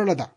[0.00, 0.36] 吃了的。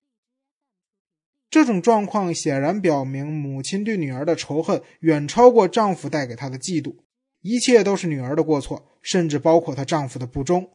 [1.50, 6.97] 这种状况显然表明，母亲对女儿的仇恨远超过丈夫带给她的嫉妒。
[7.42, 10.70] 一切都是女儿的过错，甚至包括她丈夫的不忠。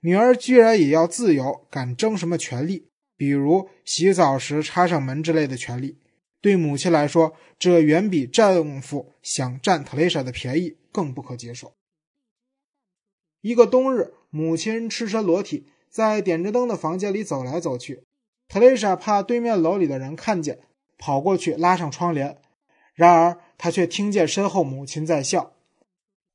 [0.00, 2.88] 女儿居然也要自由，敢争什么权利？
[3.16, 5.98] 比如洗澡时插上门之类的权利。
[6.40, 11.74] 对母亲来说，这远比丈夫想占特蕾莎的便宜更不可接受。
[13.42, 18.02] 一个冬日，母亲赤身裸体在点着灯的房间里走来走去。
[18.52, 20.58] 特蕾莎怕对面楼里的人看见，
[20.98, 22.36] 跑过去拉上窗帘。
[22.92, 25.54] 然而，她却听见身后母亲在笑。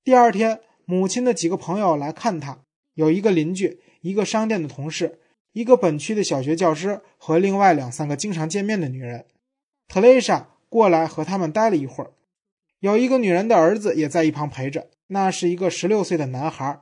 [0.04, 2.62] 第二天，母亲的几个朋友来看她，
[2.96, 5.20] 有一个邻居，一个商店的同事，
[5.52, 9.28] 一个本区的小学教师和另外两三个经常见面的女人。
[9.88, 12.14] 特蕾莎过来和他们待了一会儿。
[12.80, 16.82] 有一个女人的儿子也在一旁陪着，那是一个十六岁的男孩。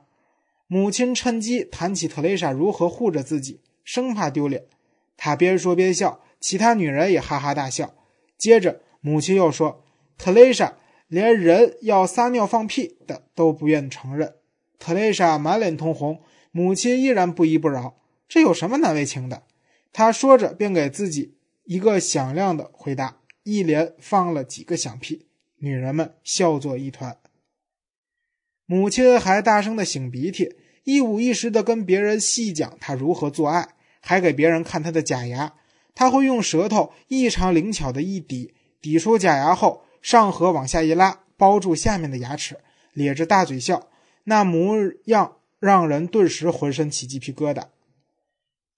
[0.66, 4.64] 母亲趁机谈起特蕾莎如何护着自己，生怕丢脸。
[5.16, 7.94] 他边说边笑，其他女人也哈哈大笑。
[8.36, 9.84] 接着，母亲又说
[10.18, 10.76] ：“特蕾莎
[11.08, 14.34] 连人要撒尿放屁的都不愿承认。”
[14.78, 17.96] 特蕾莎满脸通红，母亲依然不依不饶
[18.28, 19.44] ：“这有什么难为情的？”
[19.92, 25.26] 她说着，便给自己一个响亮的回答，一连放了几个响屁。
[25.58, 27.16] 女人们笑作一团。
[28.66, 33.75] 母亲还大声的擤鼻涕，一五一十的跟别人细讲她如何做爱。
[34.08, 35.54] 还给别人看他的假牙，
[35.92, 42.60] 他会用舌头异常灵巧的一抵，抵出假牙后，上颌往下一拉，包住下面的牙齿，
[42.92, 43.88] 咧着大嘴笑，
[44.22, 47.64] 那模样让人顿时浑身起鸡皮疙瘩。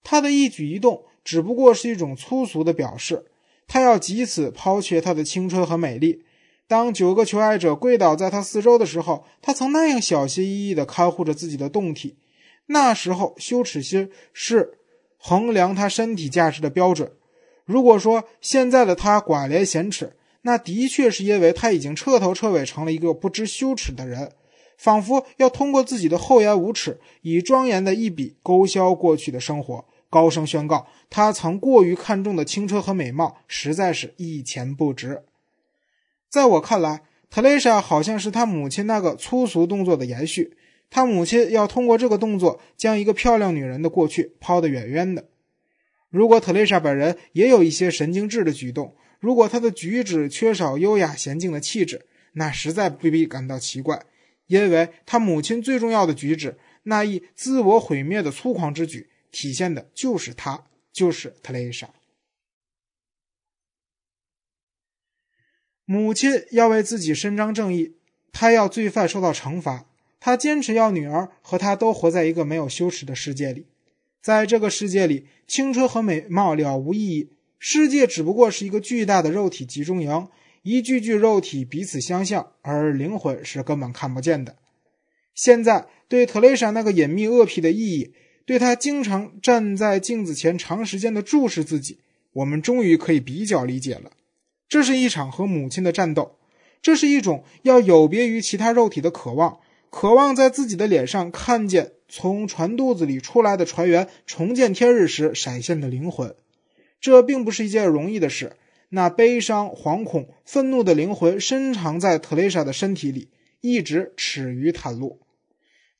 [0.03, 3.27] 他的一举一动只不过是一种粗俗的表示，
[3.67, 6.23] 他要藉此抛却他的青春和美丽。
[6.67, 12.17] 当九个求爱者跪倒在他四周的时候，他曾那样小心翼翼地看护着自己的胴体。
[12.65, 14.78] 那时候，羞耻心是。
[15.19, 17.11] 衡量他身体价值的标准。
[17.65, 24.31] 如果说现在的他寡廉鲜耻，那的确是因为他已经彻头彻尾成了一个不知羞耻的人，
[24.77, 35.23] 仿佛要通过自己的厚颜无耻，以庄严的一笔勾销过去的生活，高声宣告他曾过于看重的青春和美貌实在是一钱不值。
[36.29, 40.57] 在我看来，特蕾莎好像是他母亲那个粗俗动作的延续。
[40.89, 45.29] 他母亲要通过这个动作将一个漂亮女人的过去抛得远远的。
[46.09, 54.03] 如果特蕾莎本人也有一些神经质的举动，如果她的举止缺少优雅娴静的气质，那实在不必感到奇怪，
[54.47, 61.89] 因为她母亲最重要的举止，那一自我毁灭的粗狂之举，体现的就是她，就是特蕾莎。
[65.85, 67.95] 母亲要为自己伸张正义，
[68.31, 69.88] 她要罪犯受到惩罚。
[70.19, 73.65] 他坚持要女儿和他都活在一个没有羞耻的世界里，
[74.21, 77.31] 在这个世界里，青春和美貌了无意义。
[77.57, 80.27] 世界只不过是一个巨大的肉体集中营，
[80.63, 84.55] 一具具肉体彼此相像，而灵魂是根本看不见的。
[85.35, 88.13] 现在，对特蕾莎那个隐秘恶癖的意义，
[88.45, 91.99] 对她经常站在镜子前长时间的注视自己，
[92.33, 94.11] 我们终于可以比较理解了。
[94.67, 96.37] 这是一场和母亲的战斗，
[96.81, 99.59] 这是一种要有别于其他肉体的渴望。
[99.89, 106.35] 渴望在自己的脸上看见从船肚子里出来的船员重见天日时闪现的灵魂，
[107.01, 108.55] 这并不是一件容易的事。
[108.89, 113.29] 那悲伤、惶恐、愤怒的灵魂深藏在特蕾莎的身体里，
[113.61, 115.19] 一直耻于袒露。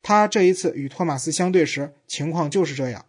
[0.02, 3.06] 他这一次与托马斯相对时，情况就是这样。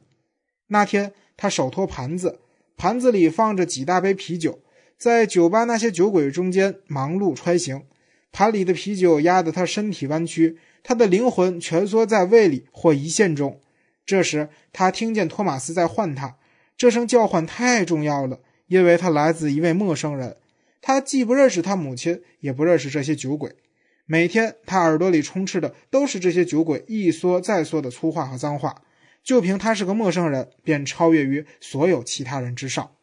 [0.67, 2.41] 那天，他手托盘子，
[2.77, 4.61] 盘子里放着几大杯啤酒，
[4.99, 7.85] 在酒吧那些酒鬼中间忙碌穿行，
[8.33, 10.59] 盘里的啤酒压得他身体弯曲。
[10.83, 13.61] 他的灵魂蜷缩在胃里或胰腺中。
[14.07, 16.37] 这时，他听见托马斯在唤他。
[16.77, 20.39] 这声叫唤太重要了，因为他来自一位陌生人。
[20.81, 23.55] 他既不认识他母亲，也不认识这些酒鬼。
[24.07, 28.83] 每天，他耳朵里充斥的都是这些酒鬼一缩再缩的粗话和脏话。
[29.23, 32.97] 就凭他是个陌生人，便超越于所有其他人之上。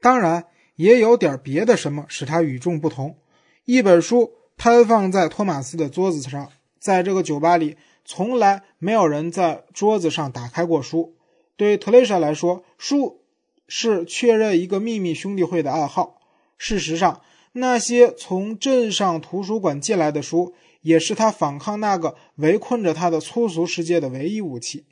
[0.00, 0.44] 当然，
[0.76, 3.18] 也有点别的什么使他与众不同。
[3.64, 4.34] 一本书。
[4.60, 11.14] 摊放在托马斯的桌子上，在这个酒吧里，从来没有人在桌子上打开过书。
[11.56, 13.22] 对特蕾莎来说，书
[13.66, 16.20] 是确认一个秘密兄弟会的暗号。
[16.58, 17.22] 事实上，
[17.52, 20.52] 那些从镇上图书馆借来的书，
[20.82, 24.84] 也是他反抗那个围困着他的粗俗世界的唯一武器。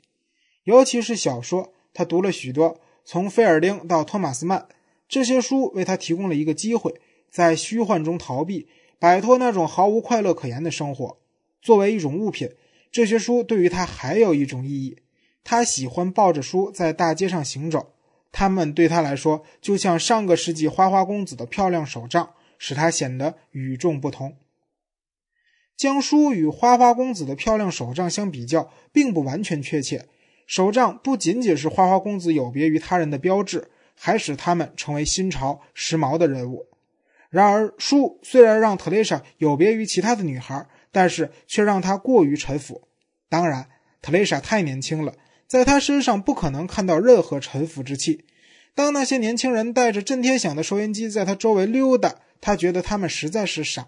[0.63, 4.67] 尤其是小说，他读了许多，从菲尔丁到托马斯曼，
[5.07, 6.95] 这些书为他提供了一个机会，
[7.29, 8.67] 在虚幻中逃避。
[8.99, 11.17] 摆脱那种毫无快乐可言的生活。
[11.61, 12.51] 作为一种物品，
[12.91, 14.97] 这些书对于他还有一种意义。
[15.43, 17.93] 他喜欢抱着书在大街上行走，
[18.31, 24.35] 他们对他来说就像上个世纪花花公子的漂亮手杖，使他显得与众不同。
[25.75, 30.07] 将书与花花公子的漂亮手杖相比较，并不完全确切。
[30.45, 36.67] 手杖不仅仅是花花公子有别于他人的标志，还使他们成为新潮时髦的人物。
[37.29, 42.87] 然而，书虽然让特蕾莎有别于其他的女孩，但是却让她过于臣服。
[43.29, 43.69] 当然，
[44.01, 45.13] 特蕾莎太年轻了，
[45.47, 48.25] 在她身上不可能看到任何臣服之气。
[48.75, 53.87] 当那些年轻人带着震天响的收音机在她周围溜达，她觉得他们实在是傻。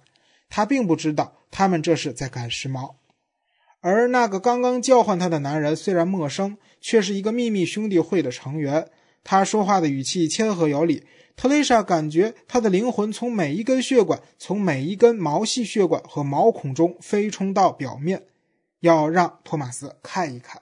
[0.49, 1.37] 她并不知道。
[1.53, 2.93] 他们这是在赶时髦，
[3.81, 8.87] 而那个刚刚叫唤他的男人虽然陌生，却是一个秘密兄弟会的成员。
[9.21, 11.03] 他说话的语气谦和有礼。
[11.35, 18.27] 特蕾莎感觉她的灵魂从每一根血管、从每一根毛细血管和毛孔中飞冲到表面，
[18.81, 20.61] 要让托马斯看一看。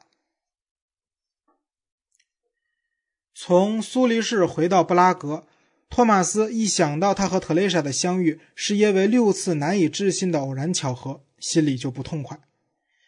[3.33, 5.45] 从苏黎世回到布拉格。
[5.89, 12.39] 托马斯一想到他和特蕾莎的相遇是因为六次难以置信的偶然巧合，心里就不痛快。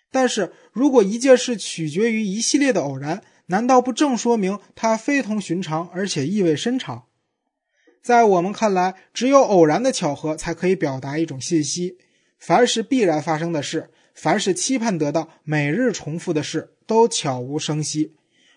[0.09, 7.05] 但是如果一件事取决于一系列的偶然，难道不正说明它非同寻常，而且意味深长？
[8.01, 11.97] 在我们看来，只有偶然的巧合才可以表达一种信息。
[12.39, 18.13] 凡是必然发生的事，凡是期盼得到、每日重复的事，都悄无声息；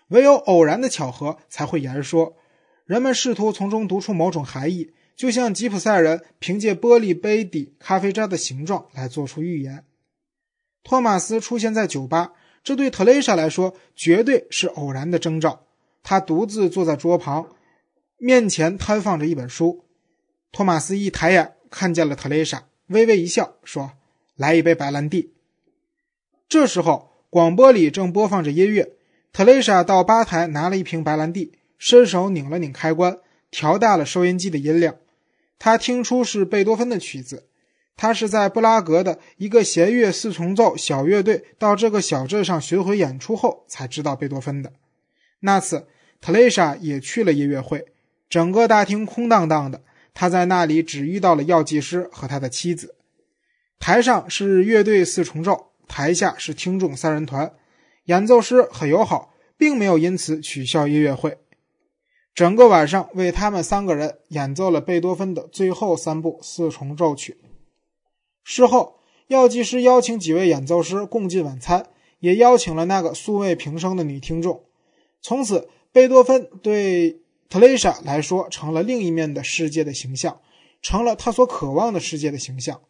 [0.07, 2.35] 唯有偶然的巧合才会言说。
[2.85, 9.85] 人们试图从中读出某种含义，就像吉普赛人凭借玻璃杯底咖啡渣的形状来做出预言。
[10.83, 12.33] 托马斯出现在酒吧，
[12.63, 15.65] 这对特蕾莎来说绝对是偶然的征兆。
[16.03, 17.47] 他独自坐在桌旁，
[18.17, 19.85] 面前摊放着一本书。
[20.51, 23.91] 托马斯一抬眼看见了特蕾莎，微微一笑，说
[24.35, 25.33] ：“来一杯白兰地。”
[26.47, 28.93] 这时候，广播里正播放着音乐。
[29.33, 31.53] 特蕾莎到吧台拿了一瓶白兰地。
[31.77, 33.19] 伸手拧了拧开关，
[33.51, 34.95] 调大了收音机的音量。
[35.59, 37.49] 他听出是贝多芬的曲子。
[37.97, 44.71] 他是在布拉格的一个弦乐四重奏小乐队到这个小镇上巡回演出后才知道贝多芬的。
[45.41, 45.87] 那次，
[46.21, 47.85] 特蕾莎也去了音乐会。
[48.29, 49.83] 整个大厅空荡荡的，
[50.13, 52.95] 他在那里只遇到了药剂师和他的妻子。
[53.79, 57.53] 台上是乐队四重奏，台下是听众三人团。
[58.05, 61.37] 演奏师很友好，并没有因此取消音乐会。
[62.33, 67.37] 整个晚上为他们三个人演奏了贝多芬的最后三部四重奏曲。
[68.43, 71.87] 事后，药剂师邀请几位演奏师共进晚餐，
[72.19, 74.65] 也邀请了那个素未平生的女听众。
[75.21, 80.41] 从此，贝多芬对特蕾莎来说成了另一面的世界的形象，
[80.81, 82.81] 成了他所渴望的世界的形象。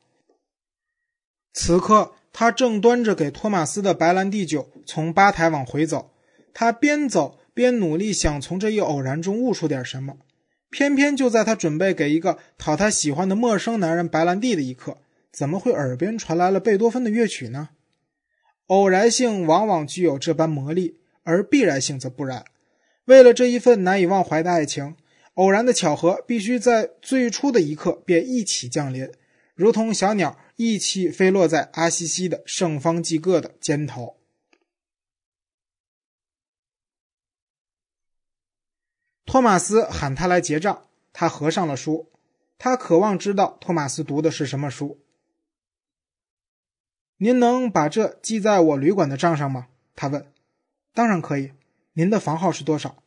[1.54, 6.12] 此刻，他正端着给托马斯的白兰地酒从吧台往回走，
[6.54, 7.40] 他边走。
[7.56, 10.18] 边努力想从这一偶然中悟出点什么，
[10.69, 14.98] 偏偏就在他准备给一个讨他喜欢的陌生男人白兰地的一刻，
[15.31, 17.69] 怎么会耳边传来了贝多芬的乐曲呢？
[18.68, 22.44] 偶然性往往具有这般魔力，而必然性则不然。
[23.06, 24.96] 为了这一份难以忘怀的爱情，
[25.36, 29.12] 偶然的巧合必须在最初的一刻便一起降临，
[29.56, 34.18] 如同小鸟一起飞落在阿西西的圣方济各的肩头。
[39.25, 42.12] 托马斯喊他来结账，他合上了书。
[42.57, 45.02] 他渴望知道托马斯读的是什么书。
[47.18, 49.68] 您能把这记在我旅馆的账上吗？
[49.95, 50.31] 他问。
[50.94, 51.52] 当然可以。
[51.95, 53.04] 您的房号是多少？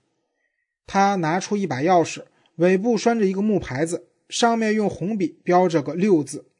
[0.86, 2.24] 他拿出一把钥匙，
[2.56, 6.50] 尾部拴着一个木牌子，上面用红笔标着个六字。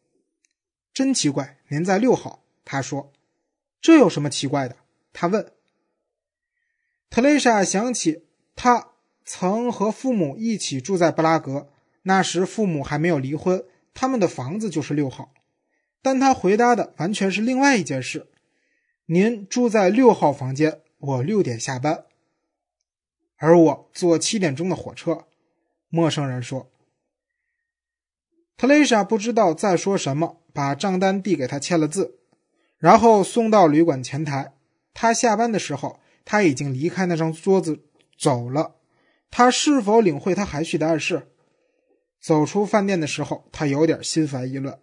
[0.95, 2.43] 真奇怪，您在六号。
[2.65, 3.13] 他说。
[3.81, 4.77] 这有什么奇怪的？
[5.13, 5.53] 他问。
[7.11, 8.25] 特蕾莎想起
[8.57, 8.93] 他。
[9.31, 11.69] 曾和父母一起住在布拉格，
[12.05, 15.35] 那时父母还没有离婚，他们的房子就是六号。
[16.01, 18.29] 但他回答的完全是另外一件事
[19.05, 22.07] ：“您住在六号房间，我六点下班，
[23.39, 25.25] 而我坐七点钟的火车。”
[25.89, 26.71] 陌生人说。
[28.59, 32.19] 特蕾莎不知道在说什么，把账单递给他签了字，
[32.77, 34.53] 然后送到旅馆前台。
[34.93, 37.85] 他下班的时候，他已经离开那张桌子
[38.19, 38.75] 走了。
[39.31, 41.29] 他是否领会他含蓄的暗示？
[42.21, 44.81] 走出饭店的时候，他有点心烦意乱。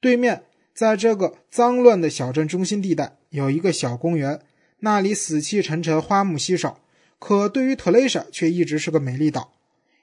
[0.00, 4.40] 对面，在这个脏乱的小镇中心地带，有一个小公园，
[4.78, 6.80] 那里死气沉沉，花木稀少。
[7.20, 9.52] 可对于特蕾莎，却一直是个美丽岛。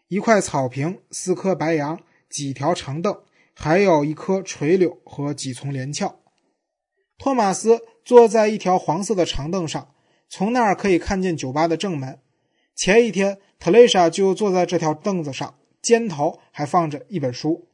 [0.07, 3.19] 一块草坪，四棵白杨，几条长凳，
[3.53, 6.19] 还有一棵垂柳和几丛连翘。
[7.17, 9.89] 托马斯坐在一条黄色的长凳上。
[10.29, 12.19] 从那儿可以看见酒吧的正门。
[12.75, 17.69] 前一天，特蕾莎就坐在这条凳子上，肩头还放着一本书。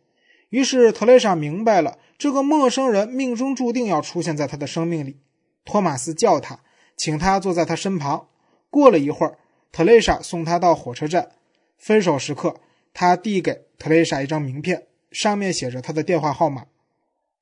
[0.50, 5.18] 于是，特蕾莎明白了，这个陌生人命中注定要出现在她的生命里。
[5.66, 6.60] 托马斯叫他，
[6.96, 8.28] 请他坐在他身旁。
[8.74, 9.38] 过了一会儿，
[9.72, 11.34] 特蕾莎送他到火车站。
[11.77, 12.56] 分手时刻，
[12.92, 16.65] 他递给特蕾莎一张名片，上面写着他的电话号码。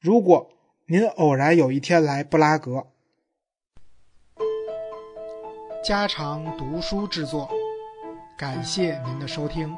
[0.02, 0.50] 如果
[0.88, 2.88] 您偶然有一天来布拉格，
[5.82, 7.50] 家常读书制作，
[8.38, 9.74] 感谢您的收听。